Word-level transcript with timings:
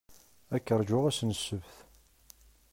Ad 0.55 0.61
k-ṛjuɣ 0.65 1.03
ass 1.09 1.19
n 1.23 1.31
ssebt. 1.37 1.73